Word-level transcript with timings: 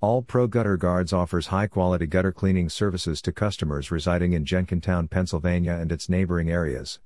All 0.00 0.22
Pro 0.22 0.46
Gutter 0.46 0.76
Guards 0.76 1.12
offers 1.12 1.48
high 1.48 1.66
quality 1.66 2.06
gutter 2.06 2.30
cleaning 2.30 2.68
services 2.68 3.20
to 3.22 3.32
customers 3.32 3.90
residing 3.90 4.32
in 4.32 4.44
Jenkintown, 4.44 5.10
Pennsylvania 5.10 5.72
and 5.72 5.90
its 5.90 6.08
neighboring 6.08 6.48
areas. 6.48 7.00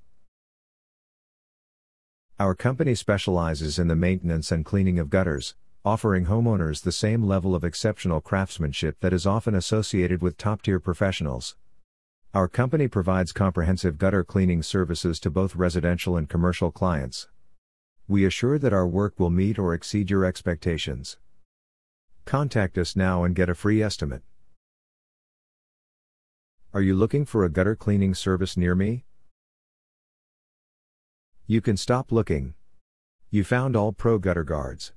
Our 2.38 2.54
company 2.54 2.94
specializes 2.94 3.78
in 3.78 3.88
the 3.88 3.96
maintenance 3.96 4.52
and 4.52 4.62
cleaning 4.62 4.98
of 4.98 5.08
gutters, 5.08 5.54
offering 5.86 6.26
homeowners 6.26 6.82
the 6.82 6.92
same 6.92 7.24
level 7.24 7.54
of 7.54 7.64
exceptional 7.64 8.20
craftsmanship 8.20 9.00
that 9.00 9.14
is 9.14 9.26
often 9.26 9.54
associated 9.54 10.20
with 10.20 10.36
top 10.36 10.60
tier 10.60 10.78
professionals. 10.78 11.56
Our 12.34 12.46
company 12.46 12.88
provides 12.88 13.32
comprehensive 13.32 13.96
gutter 13.96 14.22
cleaning 14.22 14.62
services 14.62 15.18
to 15.20 15.30
both 15.30 15.56
residential 15.56 16.18
and 16.18 16.28
commercial 16.28 16.70
clients. 16.70 17.26
We 18.06 18.26
assure 18.26 18.58
that 18.58 18.74
our 18.74 18.86
work 18.86 19.18
will 19.18 19.30
meet 19.30 19.58
or 19.58 19.72
exceed 19.72 20.10
your 20.10 20.26
expectations. 20.26 21.16
Contact 22.24 22.78
us 22.78 22.96
now 22.96 23.24
and 23.24 23.34
get 23.34 23.48
a 23.48 23.54
free 23.54 23.82
estimate. 23.82 24.22
Are 26.72 26.80
you 26.80 26.94
looking 26.94 27.26
for 27.26 27.44
a 27.44 27.50
gutter 27.50 27.76
cleaning 27.76 28.14
service 28.14 28.56
near 28.56 28.74
me? 28.74 29.04
You 31.46 31.60
can 31.60 31.76
stop 31.76 32.10
looking. 32.10 32.54
You 33.30 33.44
found 33.44 33.76
all 33.76 33.92
pro 33.92 34.18
gutter 34.18 34.44
guards. 34.44 34.92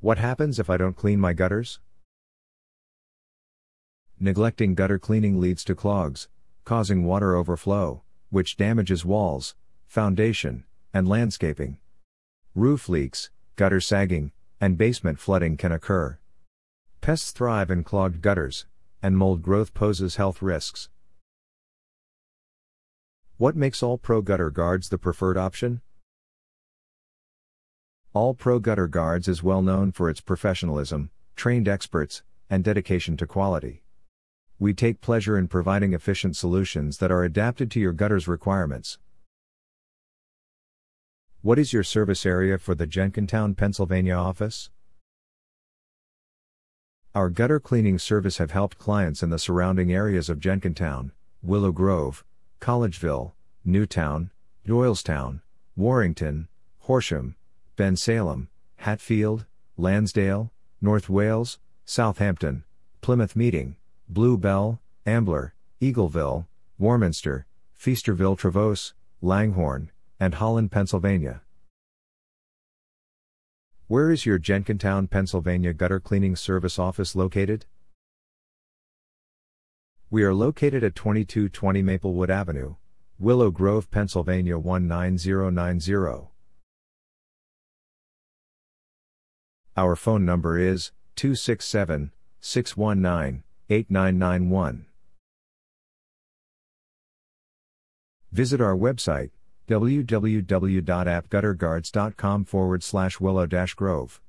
What 0.00 0.18
happens 0.18 0.58
if 0.58 0.68
I 0.68 0.76
don't 0.76 0.96
clean 0.96 1.18
my 1.18 1.32
gutters? 1.32 1.80
Neglecting 4.20 4.74
gutter 4.74 4.98
cleaning 4.98 5.40
leads 5.40 5.64
to 5.64 5.74
clogs, 5.74 6.28
causing 6.64 7.04
water 7.04 7.34
overflow, 7.34 8.02
which 8.30 8.56
damages 8.56 9.04
walls, 9.04 9.56
foundation, 9.86 10.64
and 10.92 11.08
landscaping. 11.08 11.78
Roof 12.54 12.88
leaks, 12.88 13.30
gutter 13.56 13.80
sagging, 13.80 14.30
and 14.60 14.78
basement 14.78 15.18
flooding 15.18 15.56
can 15.56 15.72
occur. 15.72 16.18
Pests 17.00 17.32
thrive 17.32 17.70
in 17.70 17.84
clogged 17.84 18.22
gutters, 18.22 18.66
and 19.02 19.16
mold 19.16 19.42
growth 19.42 19.74
poses 19.74 20.16
health 20.16 20.40
risks. 20.40 20.88
What 23.36 23.56
makes 23.56 23.82
All 23.82 23.98
Pro 23.98 24.22
Gutter 24.22 24.50
Guards 24.50 24.88
the 24.88 24.98
preferred 24.98 25.36
option? 25.36 25.82
All 28.12 28.32
Pro 28.32 28.60
Gutter 28.60 28.86
Guards 28.86 29.26
is 29.26 29.42
well 29.42 29.60
known 29.60 29.90
for 29.90 30.08
its 30.08 30.20
professionalism, 30.20 31.10
trained 31.34 31.68
experts, 31.68 32.22
and 32.48 32.62
dedication 32.62 33.16
to 33.16 33.26
quality. 33.26 33.82
We 34.58 34.72
take 34.72 35.00
pleasure 35.00 35.36
in 35.36 35.48
providing 35.48 35.92
efficient 35.92 36.36
solutions 36.36 36.98
that 36.98 37.10
are 37.10 37.24
adapted 37.24 37.72
to 37.72 37.80
your 37.80 37.92
gutter's 37.92 38.28
requirements. 38.28 38.98
What 41.44 41.58
is 41.58 41.74
your 41.74 41.82
service 41.82 42.24
area 42.24 42.56
for 42.56 42.74
the 42.74 42.86
Jenkintown, 42.86 43.54
Pennsylvania 43.54 44.14
office? 44.14 44.70
Our 47.14 47.28
gutter 47.28 47.60
cleaning 47.60 47.98
service 47.98 48.38
have 48.38 48.52
helped 48.52 48.78
clients 48.78 49.22
in 49.22 49.28
the 49.28 49.38
surrounding 49.38 49.92
areas 49.92 50.30
of 50.30 50.40
Jenkintown, 50.40 51.10
Willow 51.42 51.70
Grove, 51.70 52.24
Collegeville, 52.62 53.32
Newtown, 53.62 54.30
Doylestown, 54.66 55.42
Warrington, 55.76 56.48
Horsham, 56.78 57.36
Bensalem, 57.76 58.48
Hatfield, 58.76 59.44
Lansdale, 59.76 60.50
North 60.80 61.10
Wales, 61.10 61.58
Southampton, 61.84 62.64
Plymouth 63.02 63.36
Meeting, 63.36 63.76
Blue 64.08 64.38
Bell, 64.38 64.80
Ambler, 65.04 65.52
Eagleville, 65.82 66.46
Warminster, 66.78 67.44
Feasterville 67.78 68.38
Trevose, 68.38 68.94
Langhorne, 69.20 69.90
and 70.24 70.36
Holland, 70.36 70.72
Pennsylvania. 70.72 71.42
Where 73.88 74.10
is 74.10 74.24
your 74.24 74.38
Jenkintown, 74.38 75.10
Pennsylvania 75.10 75.74
gutter 75.74 76.00
cleaning 76.00 76.34
service 76.34 76.78
office 76.78 77.14
located? 77.14 77.66
We 80.10 80.22
are 80.22 80.32
located 80.32 80.82
at 80.82 80.94
2220 80.94 81.82
Maplewood 81.82 82.30
Avenue, 82.30 82.76
Willow 83.18 83.50
Grove, 83.50 83.90
Pennsylvania 83.90 84.56
19090. 84.56 86.30
Our 89.76 89.94
phone 89.94 90.24
number 90.24 90.58
is 90.58 90.92
267 91.16 92.12
619 92.40 93.42
8991. 93.68 94.86
Visit 98.32 98.62
our 98.62 98.74
website 98.74 99.30
www.appgutterguards.com 99.68 102.44
forward 102.44 102.82
slash 102.82 103.20
willow 103.20 103.46
grove. 103.74 104.20